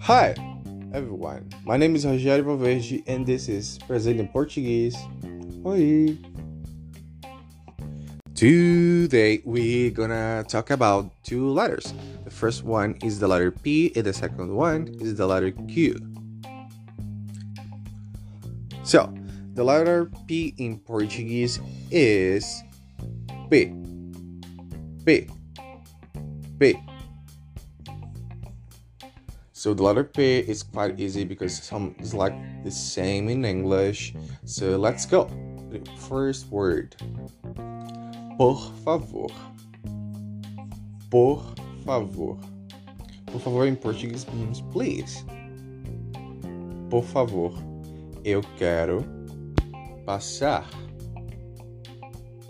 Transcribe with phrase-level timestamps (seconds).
[0.00, 0.34] Hi,
[0.94, 1.50] everyone.
[1.66, 4.96] My name is Rogério Valverde, and this is Brazilian Portuguese.
[5.66, 6.16] Oi.
[8.34, 11.92] Today we're gonna talk about two letters.
[12.24, 16.00] The first one is the letter P, and the second one is the letter Q.
[18.82, 19.12] So,
[19.52, 22.62] the letter P in Portuguese is
[23.50, 23.74] P.
[25.04, 25.28] P.
[26.58, 26.80] P.
[29.52, 34.14] So the letter P is quite easy because some is like the same in English.
[34.44, 35.24] So let's go.
[35.70, 36.94] The first word.
[38.36, 39.28] Por favor.
[41.10, 41.42] Por
[41.86, 42.36] favor.
[43.26, 45.24] Por favor in Portuguese means please.
[46.90, 47.52] Por favor.
[48.24, 49.04] Eu quero
[50.04, 50.68] passar.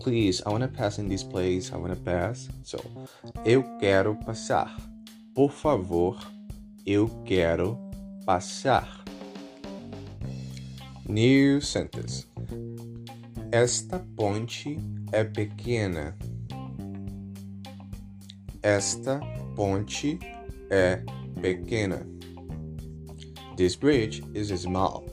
[0.04, 1.72] Please, I want to pass in this place.
[1.72, 2.50] I want to pass.
[2.62, 2.78] So,
[3.42, 4.76] eu quero passar.
[5.34, 6.18] Por favor
[6.84, 7.78] eu quero
[8.26, 9.02] passar.
[11.08, 12.26] New sentence.
[13.50, 14.78] Esta ponte
[15.10, 16.14] é pequena.
[18.62, 19.20] Esta
[19.56, 20.18] ponte
[20.70, 21.02] é
[21.40, 22.06] pequena.
[23.56, 25.06] This bridge is small.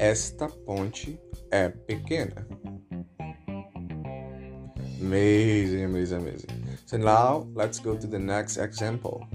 [0.00, 1.20] Esta ponte
[1.52, 2.44] é pequena.
[5.02, 6.78] Amazing, amazing, amazing.
[6.86, 9.26] So now let's go to the next example.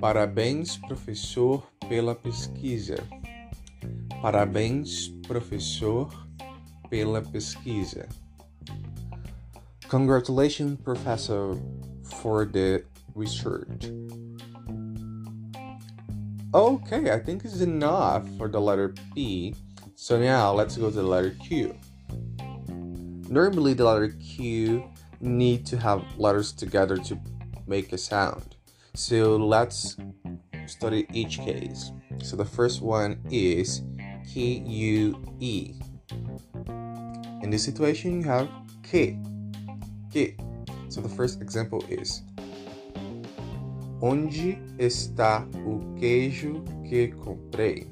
[0.00, 3.02] Parabéns, professor, pela pesquisa.
[4.22, 6.06] Parabéns, professor,
[6.88, 8.06] pela pesquisa.
[9.88, 11.58] Congratulations, professor,
[12.04, 12.84] for the
[13.16, 13.90] research.
[16.54, 19.56] Okay, I think it's enough for the letter P.
[19.96, 21.74] So now let's go to the letter Q.
[23.30, 27.16] Normally, the letter Q need to have letters together to
[27.68, 28.56] make a sound.
[28.94, 29.96] So let's
[30.66, 31.92] study each case.
[32.24, 33.82] So the first one is
[34.34, 35.74] K U E.
[36.66, 38.48] In this situation, you have
[38.82, 39.16] K.
[40.12, 40.36] K.
[40.88, 42.22] So the first example is
[44.02, 47.86] Onde está o queijo que comprei?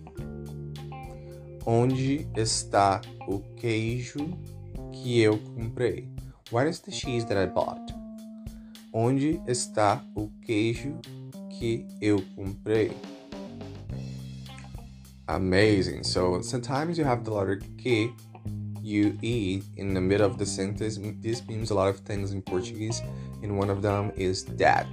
[1.65, 4.37] Onde está o queijo
[5.03, 6.09] que eu comprei?
[6.51, 7.95] Where is the cheese that I bought?
[8.93, 11.01] Onde está o queijo
[11.51, 12.93] que eu comprei?
[15.29, 16.05] Amazing.
[16.05, 18.15] So sometimes you have the letter Q,
[18.83, 20.99] U, E in the middle of the sentence.
[21.21, 23.03] This means a lot of things in Portuguese,
[23.43, 24.89] and one of them is that.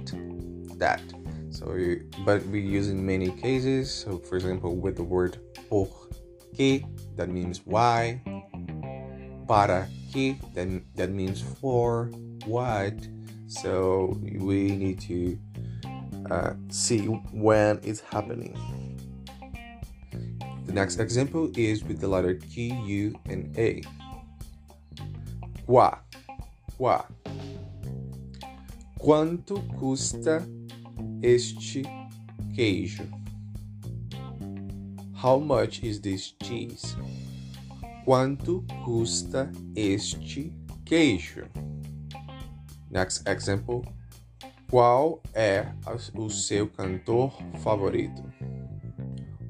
[0.78, 1.00] That.
[1.50, 3.90] So, you, but we use in many cases.
[3.90, 5.38] So, for example, with the word
[5.70, 5.88] por
[6.54, 6.84] que,
[7.16, 8.20] that means why.
[9.46, 12.10] Para que, that, that means for
[12.46, 12.94] what
[13.46, 15.38] so we need to
[16.30, 18.56] uh, see when it's happening.
[20.66, 23.82] The next example is with the letter Q, U, and A.
[25.64, 25.98] Qua.
[26.76, 27.04] Qua.
[28.98, 30.44] Quanto custa
[31.22, 31.84] este
[32.56, 33.06] queijo?
[35.14, 36.96] How much is this cheese?
[38.06, 40.52] Quanto custa este
[40.84, 41.48] queijo?
[42.88, 43.82] Next example.
[44.70, 45.66] Qual é
[46.14, 47.32] o seu cantor
[47.64, 48.22] favorito?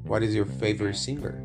[0.06, 1.44] What is your favorite singer?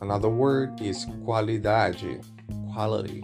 [0.00, 2.20] Another word is qualidade,
[2.72, 3.22] quality.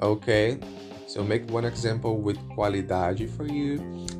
[0.00, 0.58] Okay,
[1.06, 3.76] so make one example with qualidade for you.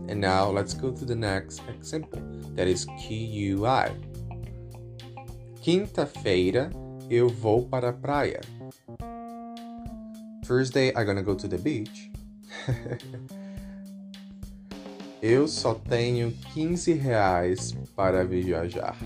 [0.08, 2.20] And now let's go to the next example.
[2.54, 4.09] That is QUI.
[5.60, 6.70] Quinta-feira
[7.10, 8.40] eu vou para a praia.
[10.46, 12.10] Thursday I'm gonna go to the beach.
[15.22, 18.96] Eu só tenho 15 reais para viajar.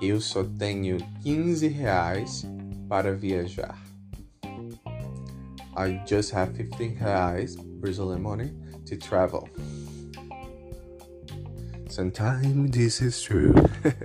[0.00, 2.46] Eu só tenho 15 reais
[2.88, 3.78] para viajar.
[5.76, 8.54] I just have 15 reais Brazilian money
[8.86, 9.46] to travel.
[11.90, 13.52] Sometimes this is true.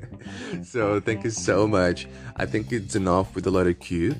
[0.63, 2.07] so thank you so much.
[2.35, 4.15] I think it's enough with the letter Q.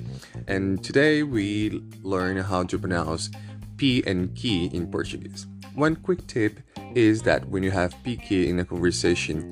[0.46, 3.28] And today we learn how to pronounce
[3.76, 5.48] P and Q in Portuguese.
[5.74, 6.60] One quick tip
[6.94, 9.50] is that when you have PQ in a conversation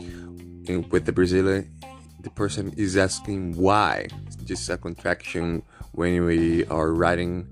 [0.69, 1.69] in, with the Brazilian,
[2.21, 4.07] the person is asking why.
[4.27, 7.49] It's just a contraction when we are writing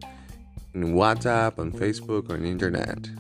[0.75, 3.11] in WhatsApp, on Facebook, on internet.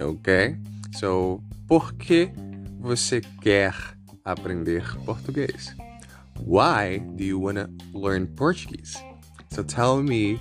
[0.00, 0.56] Okay?
[0.92, 2.32] So, por que
[2.78, 3.74] você quer
[4.24, 5.74] aprender português?
[6.40, 8.96] Why do you want to learn Portuguese?
[9.50, 10.40] So tell me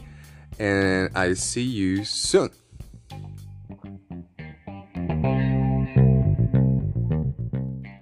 [0.59, 2.51] and I see you soon.